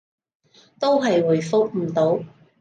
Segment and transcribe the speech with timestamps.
[0.79, 2.23] 都係回覆唔到